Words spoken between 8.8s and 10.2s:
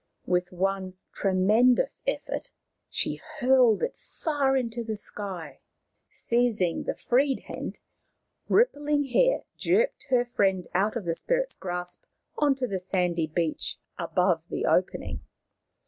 Hair jerked